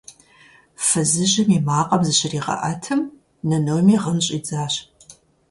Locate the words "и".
1.57-1.59